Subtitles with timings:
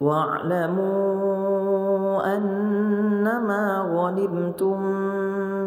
[0.00, 1.56] واعلموا
[2.36, 4.82] أنما غنمتم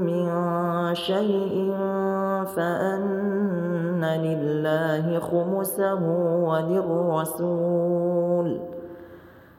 [0.06, 0.30] من
[0.96, 1.76] شيء
[2.56, 6.04] فأن لله خمسه
[6.44, 7.90] وللرسول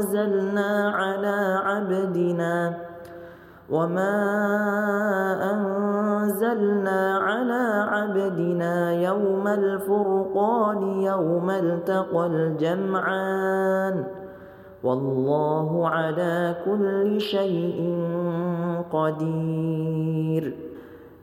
[0.00, 2.74] أنزلنا على عبدنا
[3.70, 4.16] وما
[5.52, 14.04] أنزلنا على عبدنا يوم الفرقان يوم التقى الجمعان
[14.82, 17.78] والله على كل شيء
[18.92, 20.69] قدير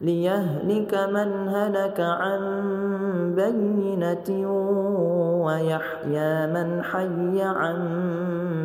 [0.00, 2.40] ليهلك من هلك عن
[3.36, 4.50] بينة
[5.44, 7.78] ويحيى من حي عن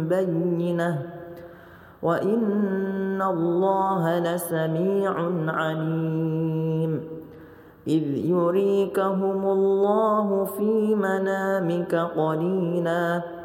[0.09, 1.02] بينة.
[2.03, 5.14] وإن الله لسميع
[5.47, 7.02] عليم.
[7.88, 13.45] إذ يريكهم الله في منامك قليلاً.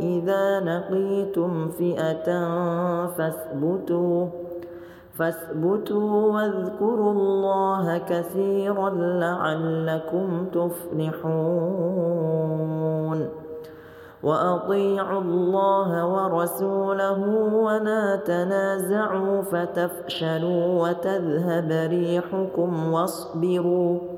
[0.00, 2.28] إذا لقيتم فئة
[3.06, 4.26] فاثبتوا
[5.18, 11.78] فاثبتوا واذكروا الله كثيرا لعلكم تفلحون.
[14.22, 17.20] وأطيعوا الله ورسوله
[17.54, 24.17] ولا تنازعوا فتفشلوا وتذهب ريحكم واصبروا.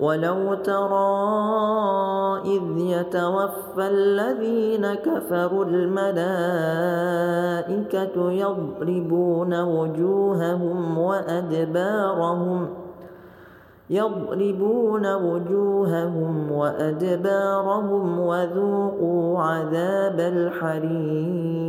[0.00, 1.32] ولو ترى
[2.44, 6.32] إذ يتوفى الذين كفروا الملائكة
[8.32, 12.68] يضربون وجوههم وأدبارهم
[13.90, 21.62] يضربون وجوههم وأدبارهم وذوقوا عذاب الحريق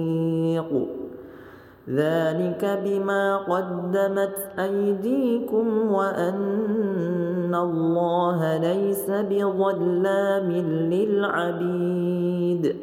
[1.89, 10.51] ذلك بما قدمت أيديكم وأن الله ليس بظلام
[10.93, 12.75] للعبيد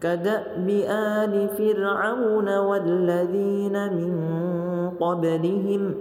[0.00, 4.12] كدأب آل فرعون والذين من
[5.00, 5.94] قبلهم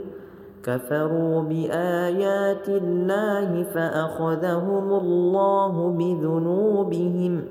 [0.63, 7.44] كفروا بآيات الله فأخذهم الله بذنوبهم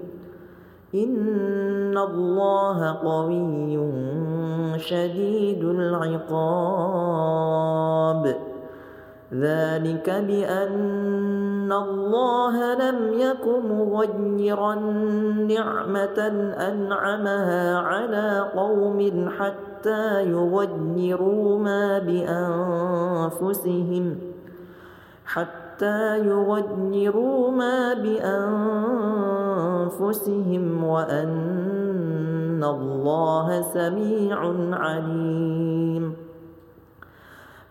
[0.94, 3.78] إن الله قوي
[4.78, 7.08] شديد العقاب
[9.32, 14.74] ذلك بأن الله لم يك مغيرا
[15.48, 16.18] نعمة
[16.68, 21.98] أنعمها على قوم حتى يغيروا ما
[23.28, 24.18] بأنفسهم
[25.24, 28.24] حتى يغيروا ما بأنفسهم
[30.84, 34.38] وأن الله سميع
[34.72, 36.27] عليم.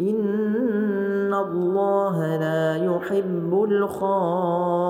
[0.00, 4.84] إن الله لا يحب الخائنين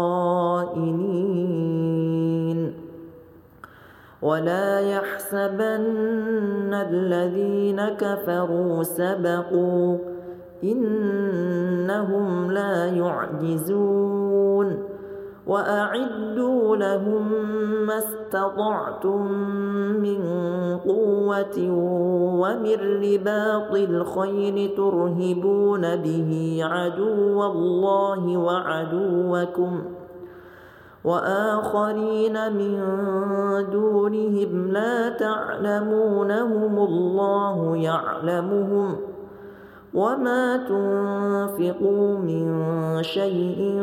[4.22, 9.98] ولا يحسبن الذين كفروا سبقوا
[10.64, 14.93] إنهم لا يعجزون
[15.46, 17.32] وأعدوا لهم
[17.86, 19.32] ما استطعتم
[20.02, 20.20] من
[20.78, 21.70] قوة
[22.40, 29.82] ومن رباط الخير ترهبون به عدو الله وعدوكم
[31.04, 32.80] وآخرين من
[33.72, 39.13] دونهم لا تعلمونهم الله يعلمهم ۖ
[39.94, 43.82] وما تنفقوا من شيء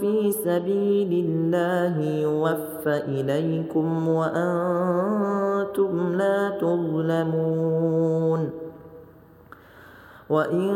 [0.00, 8.50] في سبيل الله يوفى إليكم وأنتم لا تظلمون
[10.30, 10.74] وإن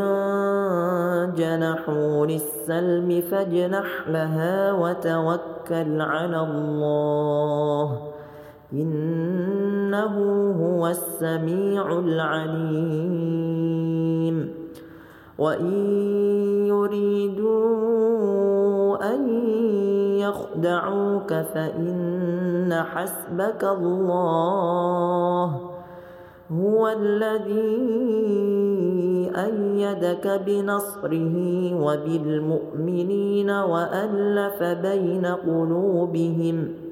[1.37, 8.01] جنحوا للسلم فاجنح لها وتوكل على الله
[8.73, 10.15] إنه
[10.61, 13.37] هو السميع العليم
[15.39, 15.75] وإن
[16.67, 17.57] يريدوا
[19.15, 19.29] أن
[20.17, 25.61] يخدعوك فإن حسبك الله
[26.51, 27.97] هو الذي
[29.35, 31.35] أيدك بنصره
[31.81, 36.87] وبالمؤمنين وألف بين قلوبهم ۖ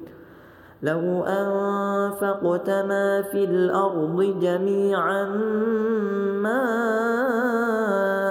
[0.82, 5.24] لو أنفقت ما في الأرض جميعا
[6.44, 6.62] ما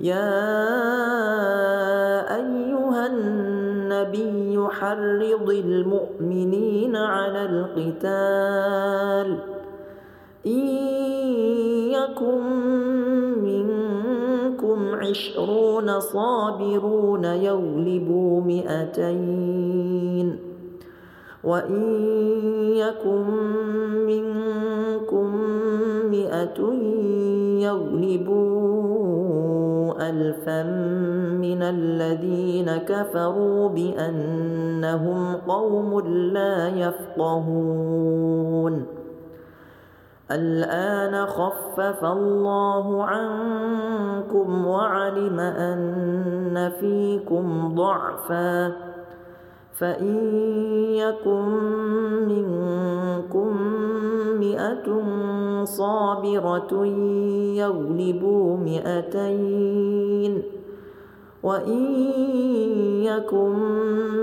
[0.00, 0.40] يا
[2.36, 9.38] أيها النبي حرض المؤمنين على القتال
[10.46, 10.66] إن
[11.92, 12.42] يكن
[13.44, 19.70] منكم عشرون صابرون يغلبوا مئتين
[21.44, 21.82] وإن
[22.72, 23.24] يكن
[24.06, 25.36] منكم
[26.10, 26.60] مئة
[27.60, 29.19] يغلبوا
[30.00, 30.62] ألفا
[31.32, 38.86] من الذين كفروا بأنهم قوم لا يفقهون.
[40.30, 48.90] الآن خفف الله عنكم وعلم أن فيكم ضعفاً.
[49.80, 50.16] فإن
[50.94, 51.44] يكن
[52.28, 53.56] منكم
[54.60, 56.86] مئة صابرة
[57.56, 60.42] يغلبوا مئتين
[61.42, 61.82] وإن
[63.02, 63.56] يكن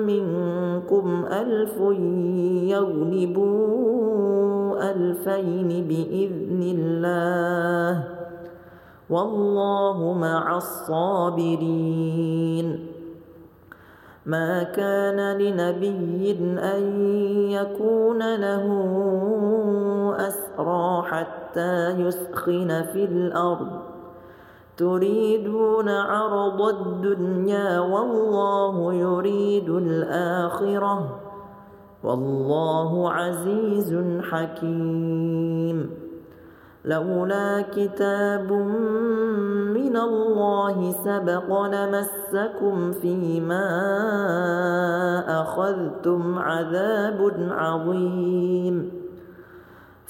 [0.06, 1.78] منكم ألف
[2.70, 3.78] يغلبوا
[4.92, 8.04] ألفين بإذن الله
[9.10, 11.68] والله مع الصابرين
[14.28, 17.02] ما كان لنبي أن
[17.50, 18.66] يكون له
[20.18, 23.82] أسرى حتى يسخن في الأرض.
[24.78, 31.20] تريدون عرض الدنيا والله يريد الآخرة.
[32.04, 36.07] والله عزيز حكيم.
[36.88, 38.52] لولا كتاب
[39.76, 43.70] من الله سبق لمسكم فيما
[45.42, 48.92] أخذتم عذاب عظيم.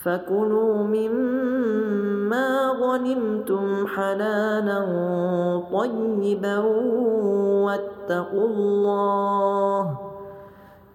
[0.04, 2.50] فكلوا مما
[2.82, 4.80] غنمتم حلالا
[5.74, 6.58] طيبا
[7.66, 10.07] واتقوا الله.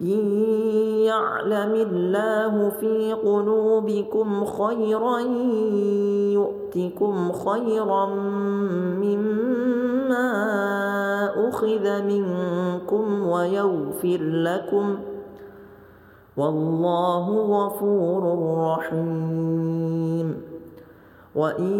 [0.00, 0.42] إن
[1.04, 5.18] يعلم الله في قلوبكم خيرا
[6.32, 8.06] يؤتكم خيرا
[9.02, 10.28] مما
[11.48, 14.98] أخذ منكم ويغفر لكم
[16.36, 18.22] والله غفور
[18.58, 20.47] رحيم
[21.38, 21.72] وإن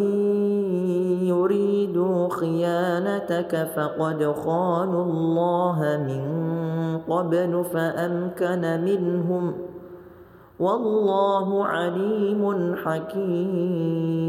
[1.27, 6.23] يريدوا خيانتك فقد خانوا الله من
[7.09, 9.55] قبل فأمكن منهم
[10.61, 14.29] والله عليم حكيم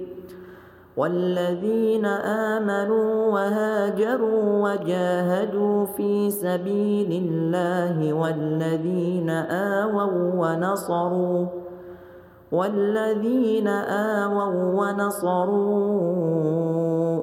[0.97, 11.45] والذين آمنوا وهاجروا وجاهدوا في سبيل الله والذين آووا ونصروا
[12.51, 16.01] والذين آووا ونصروا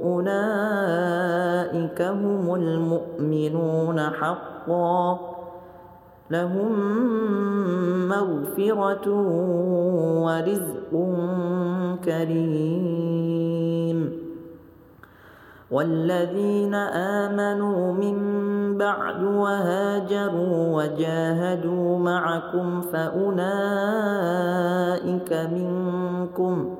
[0.05, 5.28] أولئك هم المؤمنون حقا
[6.31, 6.73] لهم
[8.09, 9.09] مغفرة
[10.25, 10.93] ورزق
[12.05, 13.59] كريم.
[15.71, 18.19] والذين آمنوا من
[18.79, 23.39] بعد وهاجروا وجاهدوا معكم فأولئك
[25.33, 26.78] منكم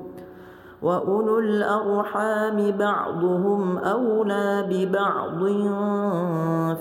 [0.81, 5.43] وأولو الأرحام بعضهم أولى ببعض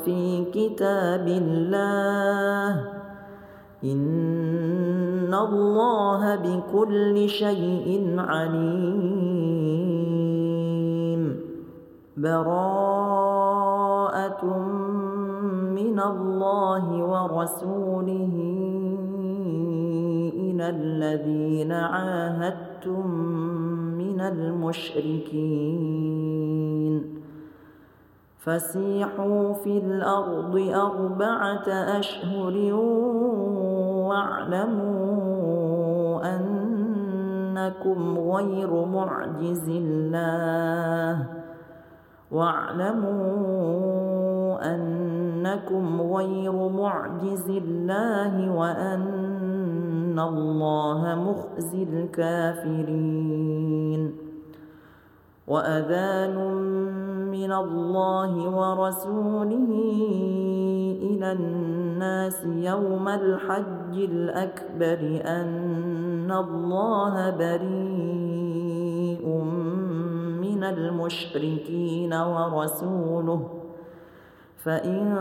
[0.05, 2.85] في كتاب الله
[3.85, 9.69] إن الله بكل شيء عليم
[12.17, 13.49] براءة
[15.75, 18.35] من الله ورسوله
[20.35, 23.09] إلى الذين عاهدتم
[24.19, 25.79] من المشركين.
[28.39, 32.75] فسيحوا في الأرض أربعة أشهر
[34.09, 35.17] واعلموا
[36.37, 41.27] أنكم غير معجز الله.
[42.31, 43.79] واعلموا
[44.75, 49.48] أنكم غير معجز الله وأن
[50.19, 53.49] الله مخزي الكافرين
[55.49, 56.37] وأذان
[57.31, 59.71] من الله ورسوله
[61.03, 69.27] إلى الناس يوم الحج الأكبر أن الله بريء
[70.41, 73.49] من المشركين ورسوله
[74.65, 75.17] فإن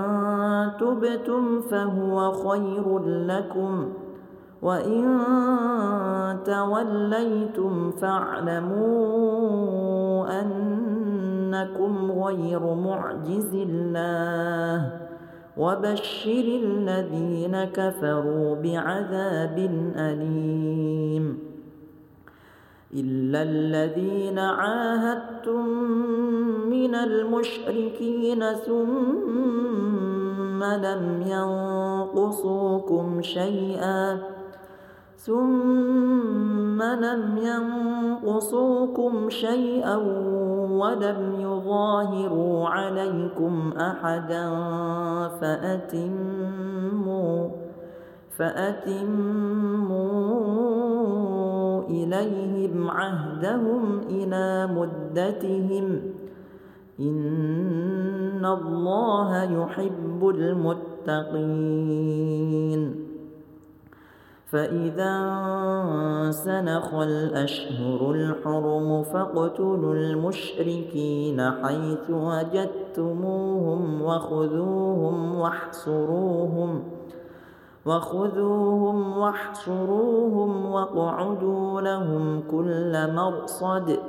[0.79, 3.93] تبتم فهو خير لكم
[4.61, 5.19] وإن
[6.45, 9.27] توليتم فاعلموا
[10.41, 14.91] أنكم غير معجز الله
[15.57, 19.57] وبشر الذين كفروا بعذاب
[19.95, 21.39] أليم
[22.93, 25.67] إلا الذين عاهدتم
[26.69, 28.87] من المشركين ثم
[30.63, 34.36] لم ينقصوكم شيئا
[35.27, 39.95] ثم لم ينقصوكم شيئا
[40.71, 44.49] ولم يظاهروا عليكم أحدا
[45.41, 46.57] فأتموا
[48.37, 49.07] فأتموا
[51.89, 56.01] إليهم عهدهم إلى مدتهم
[56.99, 61.67] إن الله يحب المتقين
[64.51, 65.15] فإذا
[66.31, 76.83] سنخ الأشهر الحرم فاقتلوا المشركين حيث وجدتموهم وخذوهم واحصروهم
[77.85, 83.99] وخذوهم واحصروهم واقعدوا لهم كل مرصد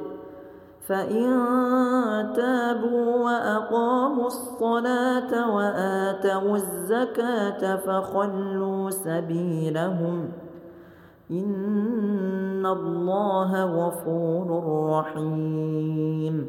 [0.88, 10.28] فإن تابوا وأقاموا الصلاة وآتوا الزكاة فخلوا سبيلهم
[11.30, 16.48] إن الله غفور رحيم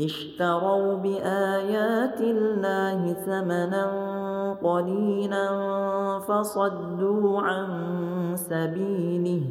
[0.00, 3.86] اشتروا بآيات الله ثمنا
[4.62, 5.48] قليلا
[6.18, 7.66] فصدوا عن
[8.36, 9.42] سبيله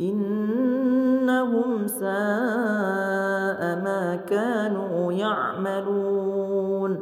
[0.00, 2.02] إنهم ساء
[3.84, 6.98] ما كانوا يعملون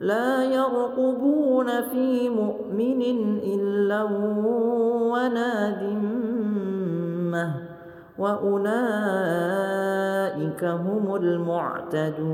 [0.00, 3.02] لا يرقبون في مؤمن
[3.38, 4.02] إلا
[5.12, 7.54] ولا ذمة
[8.18, 9.95] وأولئك
[10.62, 12.26] هم المعتدون.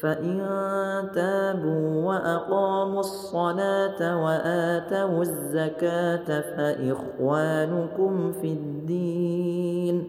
[0.00, 0.38] فإن
[1.14, 10.08] تابوا وأقاموا الصلاة وآتوا الزكاة فإخوانكم في الدين.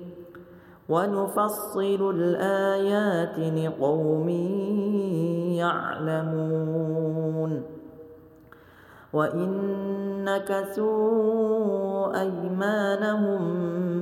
[0.89, 4.29] ونفصل الآيات لقوم
[5.59, 7.63] يعلمون.
[9.13, 9.49] وإن
[10.23, 13.41] نكثوا أيمانهم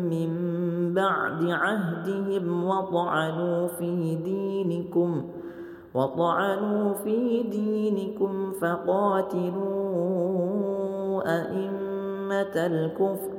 [0.10, 0.55] من
[0.95, 5.45] بعد عهدهم وطعنوا في دينكم ۖ
[5.95, 9.63] وطعنوا في دينكم فقاتلوا
[11.25, 13.31] أئمة الكفر.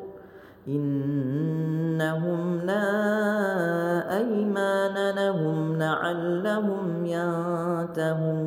[0.69, 8.47] إنهم لا أيمان لهم لعلهم ينتهون.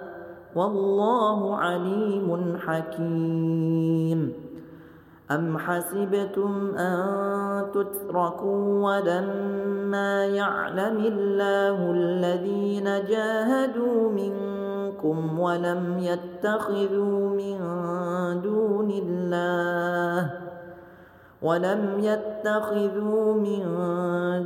[0.55, 4.33] والله عليم حكيم.
[5.31, 6.97] أم حسبتم أن
[7.73, 17.57] تتركوا ولما يعلم الله الذين جاهدوا منكم ولم يتخذوا من
[18.41, 20.50] دون الله
[21.41, 23.63] ولم يتخذوا من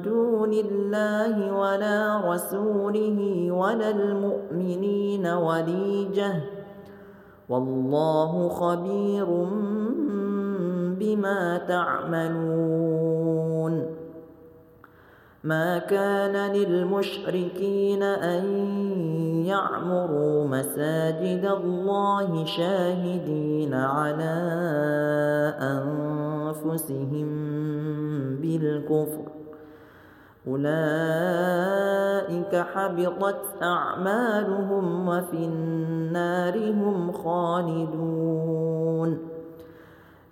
[0.02, 6.34] دون الله ولا رسوله ولا المؤمنين وليجة
[7.50, 9.26] والله خبير
[11.00, 12.86] بما تعملون
[15.44, 18.46] ما كان للمشركين أن
[19.46, 24.36] يعمروا مساجد الله شاهدين على
[26.56, 27.28] أنفسهم
[28.42, 29.32] بالكفر.
[30.48, 39.20] أولئك حبطت أعمالهم وفي النار هم خالدون.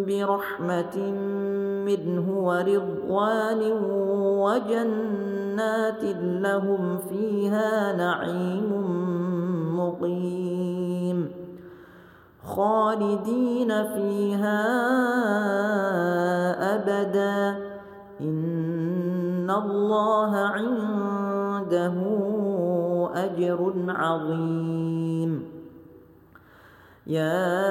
[0.05, 0.97] برحمة
[1.85, 3.61] منه ورضوان
[4.45, 8.69] وجنات لهم فيها نعيم
[9.79, 11.31] مقيم.
[12.43, 14.63] خالدين فيها
[16.75, 17.76] أبدا.
[18.21, 21.93] إن الله عنده
[23.13, 25.57] أجر عظيم.
[27.07, 27.63] يا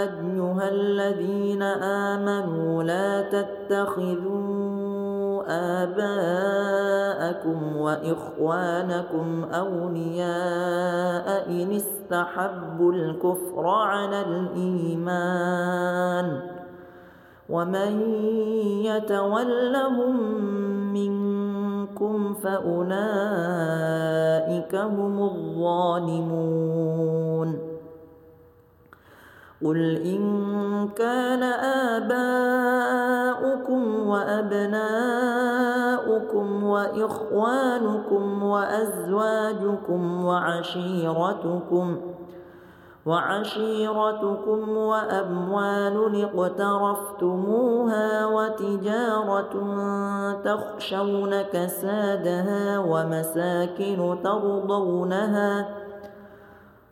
[0.00, 4.64] أيها الذين آمنوا لا تتخذوا
[5.82, 15.74] آباءكم وإخوانكم أولياء إن استحبوا الكفر على الإيمان.
[17.48, 18.00] ومن
[18.84, 20.16] يتولهم
[20.92, 22.84] منكم فأولئك
[24.74, 26.94] هم الظالمون
[29.64, 31.42] قل إن كان
[31.92, 33.04] آباؤكم
[34.08, 35.44] وأبناؤكم
[36.64, 42.13] وإخوانكم وأزواجكم وعشيرتكم
[43.06, 49.54] وعشيرتكم وأموال اقترفتموها وتجارة
[50.44, 55.68] تخشون كسادها ومساكن ترضونها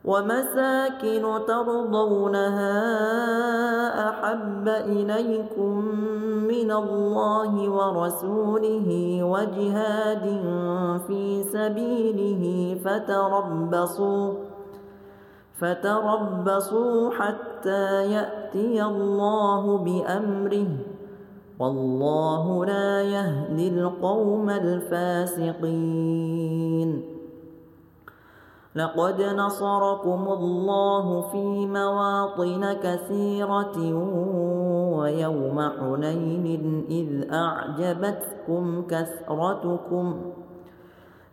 [0.05, 2.79] ومساكن ترضونها
[4.09, 5.85] أحب إليكم
[6.49, 10.25] من الله ورسوله وجهاد
[11.07, 14.33] في سبيله فتربصوا
[15.63, 20.67] فتربصوا حتى يأتي الله بأمره.
[21.59, 25.63] والله لا يهدي القوم الفاسقين.
[28.75, 33.77] لقد نصركم الله في مواطن كثيرة
[34.99, 40.07] ويوم حنين إذ أعجبتكم كثرتكم.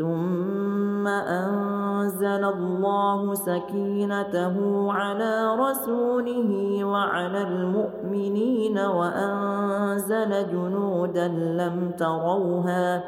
[0.00, 4.56] ثم أنزل الله سكينته
[4.92, 13.04] على رسوله وعلى المؤمنين وأنزل جنودا لم تروها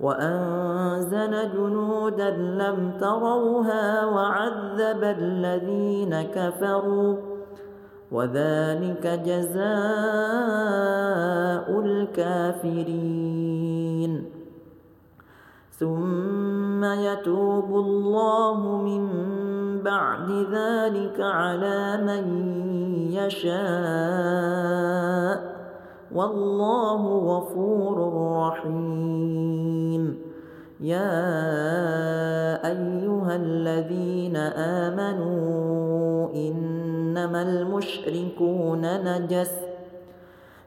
[0.00, 7.16] وأنزل جنودا لم تروها وعذب الذين كفروا
[8.12, 9.64] وذلك جزاء
[11.80, 13.53] الكافرين
[15.78, 19.08] ثم يتوب الله من
[19.82, 22.24] بعد ذلك على من
[23.12, 23.54] يشاء.
[26.14, 27.96] والله غفور
[28.46, 30.18] رحيم.
[30.80, 31.20] يا
[32.66, 39.73] أيها الذين آمنوا إنما المشركون نجس.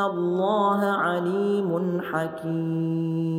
[0.00, 3.38] الله عليم حكيم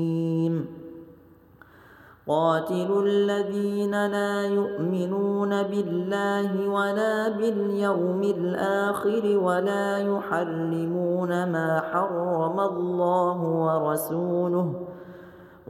[2.28, 14.89] قاتلوا الذين لا يؤمنون بالله ولا باليوم الآخر ولا يحرمون ما حرم الله ورسوله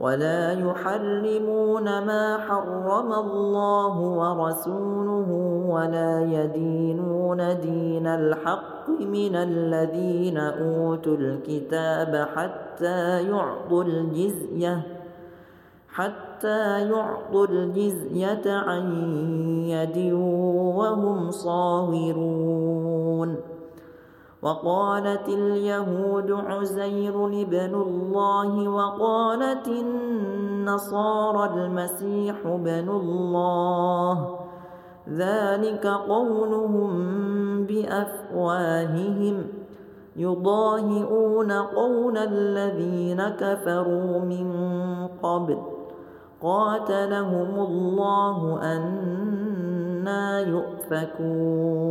[0.00, 5.30] ولا يحرمون ما حرم الله ورسوله
[5.68, 14.82] ولا يدينون دين الحق من الذين أوتوا الكتاب حتى يعطوا الجزية
[15.88, 18.92] حتى يعطوا الجزية عن
[19.68, 22.70] يد وهم صاغرون.
[24.42, 34.38] وقالت اليهود عزير ابن الله وقالت النصارى المسيح ابن الله.
[35.08, 36.90] ذلك قولهم
[37.66, 39.46] بأفواههم.
[40.16, 44.52] يضاهئون قول الذين كفروا من
[45.22, 45.58] قبل.
[46.42, 51.90] قاتلهم الله أنا يؤفكون.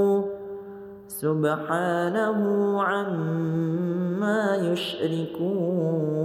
[1.21, 2.39] سبحانه
[2.81, 6.21] عما يشركون.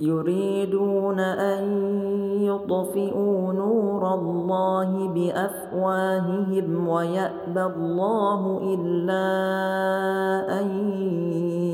[0.00, 1.64] يريدون أن
[2.40, 9.28] يطفئوا نور الله بأفواههم ويأبى الله إلا
[10.60, 10.66] أن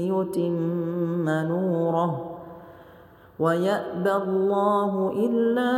[0.06, 2.38] يتم نوره.
[3.38, 5.74] ويأبى الله إلا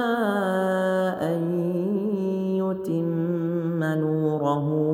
[1.33, 1.41] أن
[2.61, 4.94] يتم نوره.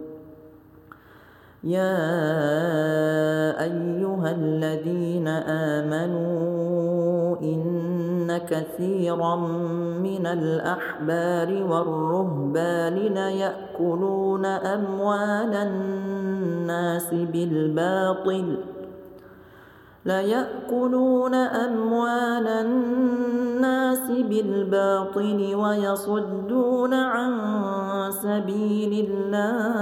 [1.63, 1.93] يا
[3.63, 5.27] أيها الذين
[5.77, 9.35] آمنوا إن كثيرا
[10.01, 18.57] من الأحبار والرهبان ليأكلون أموال الناس بالباطل
[20.05, 27.31] ليأكلون أموال الناس بالباطل ويصدون عن
[28.11, 29.81] سبيل الله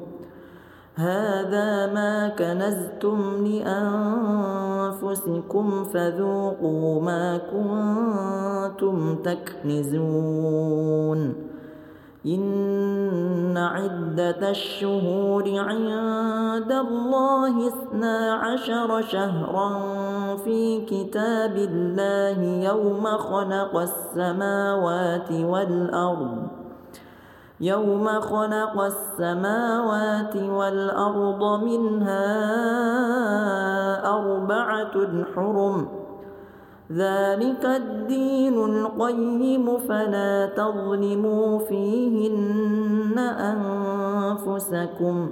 [0.95, 3.47] هذا ما كنزتم
[4.91, 10.71] لأنفسكم فذوقوا ما كنتم تكنزون.
[12.25, 19.69] إن عدة الشهور عند الله اثنا عشر شهرا
[20.37, 26.60] في كتاب الله يوم خلق السماوات والأرض.
[27.61, 32.27] يوم خلق السماوات والأرض منها
[34.17, 35.87] أربعة حرم.
[36.91, 43.17] ذلك الدين القيم فلا تظلموا فيهن
[43.53, 45.31] أنفسكم.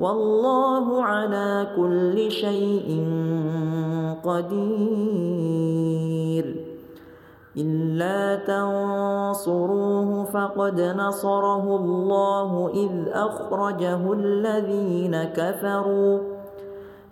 [0.00, 3.04] والله على كل شيء
[4.24, 5.90] قدير.
[7.56, 16.39] إلا تنصروه فقد نصره الله إذ أخرجه الذين كفروا.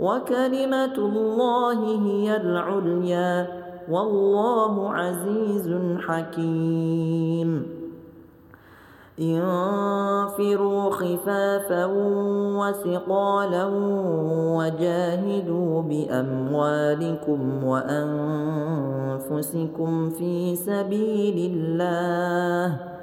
[0.00, 3.46] وكلمة الله هي العليا.
[3.90, 7.78] والله عزيز حكيم.
[9.20, 11.84] انفروا خفافا
[12.58, 13.66] وثقالا
[14.56, 18.70] وجاهدوا بأموالكم وأنفسكم
[20.10, 22.97] في سبيل الله.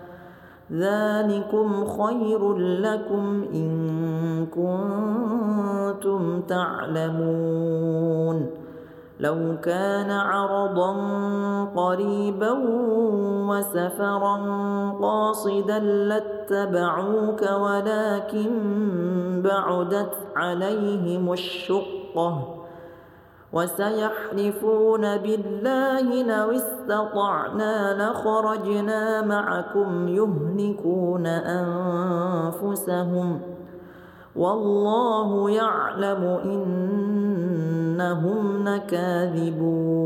[0.71, 7.85] ذلكم خير لكم إن كنتم تعلمون.
[9.19, 10.93] لو كان عرضا
[11.75, 12.51] قريبا
[13.49, 14.37] وسفرا
[15.01, 18.51] قاصدا لاتبعوك ولكن
[19.43, 22.64] بعدت عليهم الشقة.
[23.55, 31.27] وسيحلفون بالله لو استطعنا لخرجنا معكم يهلكون
[32.47, 33.39] أنفسهم
[34.35, 36.23] والله يعلم
[37.95, 40.05] إنهم لكاذبون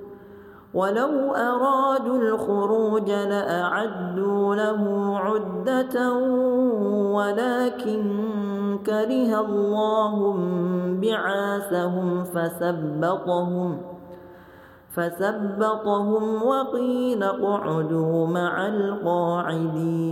[0.73, 6.13] ولو أرادوا الخروج لأعدوا له عدة
[7.13, 8.03] ولكن
[8.85, 10.35] كره الله
[11.01, 13.81] بعاثهم فثبطهم
[14.95, 20.11] فثبطهم وقيل اقعدوا مع القاعدين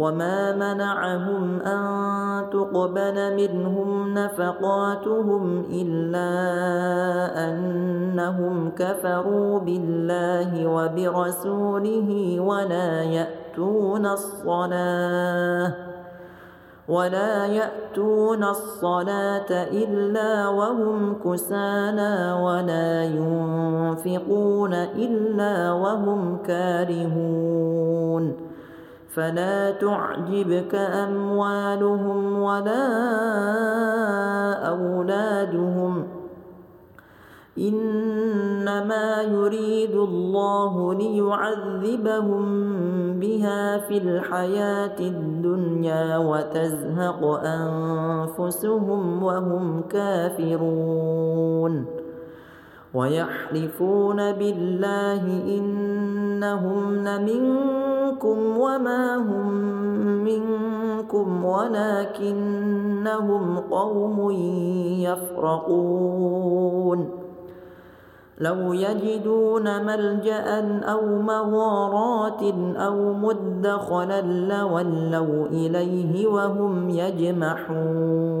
[0.00, 6.30] وما منعهم أن تقبل منهم نفقاتهم إلا
[7.48, 15.74] أنهم كفروا بالله وبرسوله ولا يأتون الصلاة
[16.88, 28.49] ولا يأتون الصلاة إلا وهم كسانا ولا ينفقون إلا وهم كارهون
[29.14, 32.86] فلا تعجبك أموالهم ولا
[34.68, 36.06] أولادهم.
[37.58, 42.44] إنما يريد الله ليعذبهم
[43.20, 51.86] بها في الحياة الدنيا وتزهق أنفسهم وهم كافرون.
[52.94, 55.22] ويحلفون بالله
[55.58, 59.50] إنهم لمنكم وما هم
[60.24, 64.30] منكم ولكنهم قوم
[65.00, 67.10] يفرقون.
[68.38, 72.42] لو يجدون ملجأ أو مغارات
[72.76, 78.40] أو مدخلا لولوا إليه وهم يجمحون.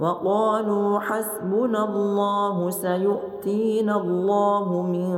[0.00, 5.16] وقالوا حسبنا الله سيؤتينا الله من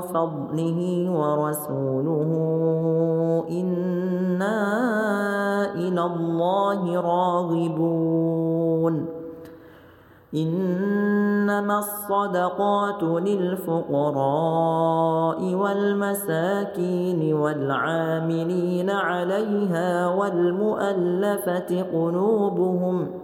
[0.00, 2.30] فضله ورسوله.
[3.50, 4.64] إنا
[5.74, 9.06] إلى الله راغبون.
[10.34, 14.24] إنما الصدقات للفقراء
[15.54, 23.23] والمساكين والعاملين عليها والمؤلفة قلوبهم ۖ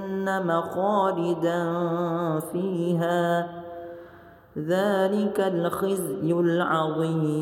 [0.25, 1.59] جهنم خالدا
[2.39, 3.49] فيها.
[4.57, 7.41] ذلك الخزي العظيم.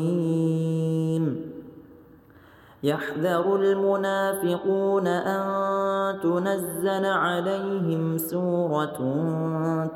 [2.82, 8.98] يحذر المنافقون أن تنزل عليهم سورة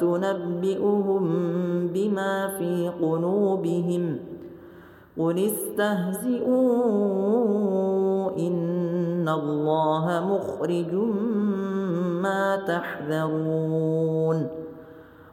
[0.00, 1.24] تنبئهم
[1.88, 4.33] بما في قلوبهم.
[5.18, 6.54] قل استهزئوا
[8.36, 10.94] إن الله مخرج
[12.22, 14.48] ما تحذرون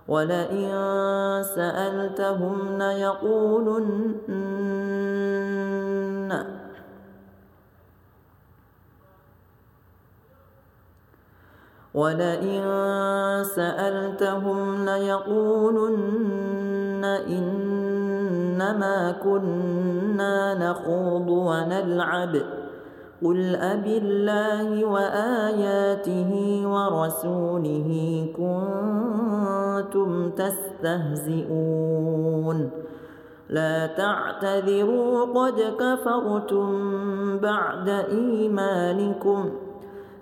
[0.07, 0.71] ولئن
[1.55, 4.31] سألتهم ليقولن
[11.93, 12.63] ولئن
[13.43, 16.21] سألتهم ليقولن
[17.05, 17.90] إن
[18.61, 22.35] إنما كنا نخوض ونلعب.
[23.23, 27.89] قل أب الله وآياته ورسوله
[28.37, 31.49] كنتم تستهزئون.
[33.49, 36.69] لا تعتذروا قد كفرتم
[37.39, 39.51] بعد إيمانكم.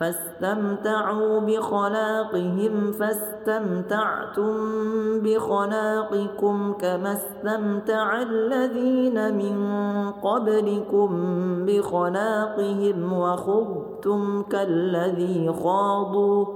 [0.00, 4.54] فاستمتعوا بخلاقهم فاستمتعتم
[5.20, 9.56] بخلاقكم كما استمتع الذين من
[10.10, 11.10] قبلكم
[11.66, 16.46] بخلاقهم وخضتم كالذي خاضوا.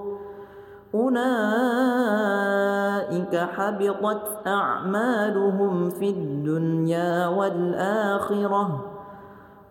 [0.95, 1.25] أولئك
[3.37, 8.94] حبطت أعمالهم في الدنيا والآخرة.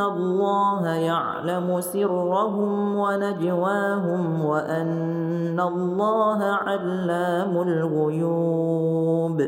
[0.00, 9.42] الله يعلم سرهم ونجواهم وأن الله علام الغيوب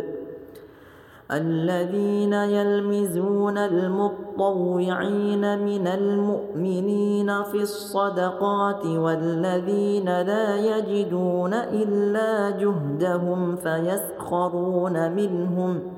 [1.32, 15.97] الذين يلمزون المطوعين من المؤمنين في الصدقات والذين لا يجدون إلا جهدهم فيسخرون منهم ۖ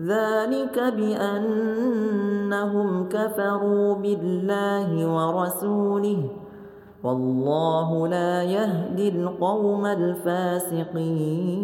[0.00, 1.88] ذلك بأنهم
[3.08, 6.30] كفروا بالله ورسوله
[7.04, 11.56] والله لا يهدي القوم الفاسقين.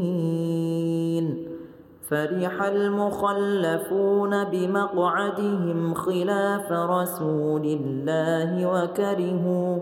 [2.12, 9.78] فرح المخلفون بمقعدهم خلاف رسول الله وكرهوا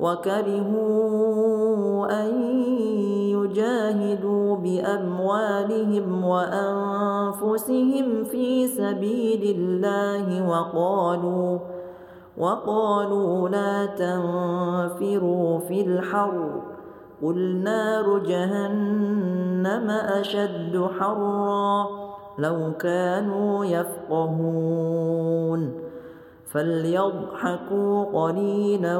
[0.00, 0.92] وكرهوا
[2.22, 2.32] أن
[3.52, 11.58] يجاهدوا بأموالهم وأنفسهم في سبيل الله وقالوا
[12.38, 16.60] وقالوا لا تنفروا في الحر.
[17.22, 21.86] قل نار جهنم أشد حرا
[22.38, 25.72] لو كانوا يفقهون.
[26.52, 28.98] فليضحكوا قليلا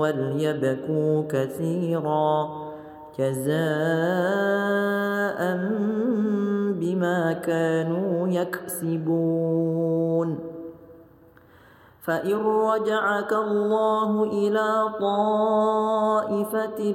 [0.00, 2.63] وليبكوا كثيرا.
[3.18, 3.54] جزاء
[6.80, 10.38] بما كانوا يكسبون.
[12.04, 16.94] فإن رجعك الله إلى طائفة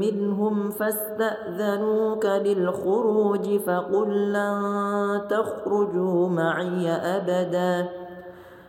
[0.00, 8.07] منهم فاستأذنوك للخروج فقل لن تخرجوا معي أبداً.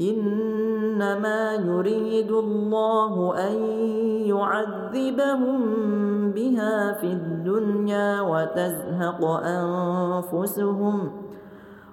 [0.00, 3.56] إنما يريد الله أن
[4.26, 5.60] يعذبهم
[6.30, 11.10] بها في الدنيا وتزهق أنفسهم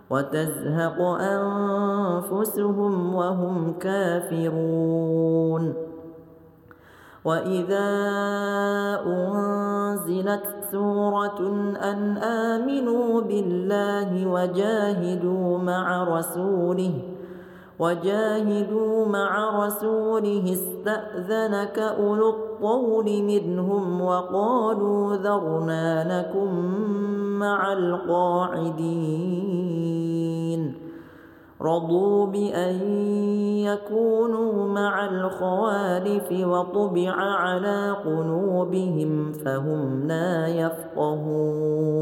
[0.09, 5.73] وتزهق أنفسهم وهم كافرون.
[7.25, 7.89] وإذا
[9.05, 11.39] أنزلت سورة
[11.83, 17.10] أن آمنوا بالله وجاهدوا مع رسوله
[17.81, 26.55] وجاهدوا مع رسوله استأذنك أولو الطول منهم وقالوا ذرنا لكم
[27.39, 29.01] مع القاعدين.
[31.61, 32.81] رضوا بأن
[33.65, 42.01] يكونوا مع الخوالف وطبع على قلوبهم فهم لا يفقهون.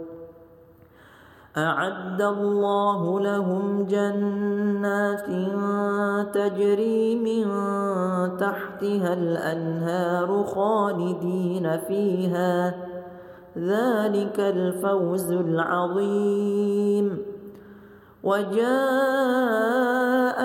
[1.57, 5.25] أعد الله لهم جنات
[6.33, 7.47] تجري من
[8.37, 12.73] تحتها الأنهار خالدين فيها.
[13.57, 17.17] ذلك الفوز العظيم.
[18.23, 18.61] وجاء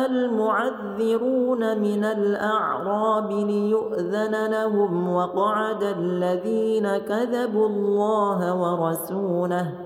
[0.06, 9.85] المعذرون من الأعراب ليؤذن لهم وقعد الذين كذبوا الله ورسوله.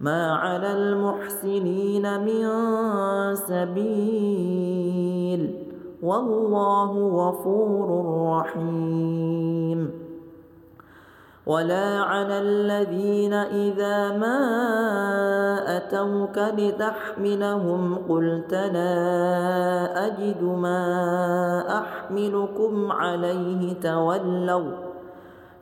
[0.00, 2.44] ما على المحسنين من
[3.34, 4.86] سبيل
[6.02, 10.06] والله غفور رحيم.
[11.46, 14.38] ولا على الذين إذا ما
[15.76, 18.96] أتوك لتحملهم قلت لا
[20.06, 20.82] أجد ما
[21.78, 24.85] أحملكم عليه تولوا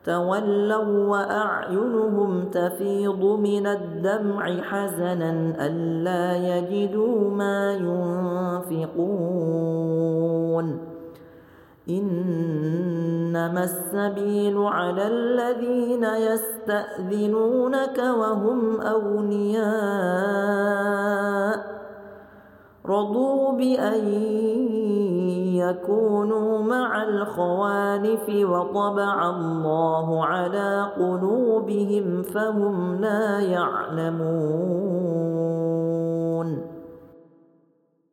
[0.05, 7.73] تولوا وأعينهم تفيض من الدمع حزنا ألا يجدوا ما
[8.73, 9.35] ينفقون.
[11.89, 19.65] إنما السبيل على الذين يستأذنونك وهم أولياء
[22.87, 24.05] رضوا بأن
[25.57, 34.35] يكونوا مع الخوالف وطبع الله على قلوبهم فهم لا يعلمون.